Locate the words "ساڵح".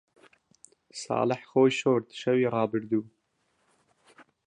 1.01-1.41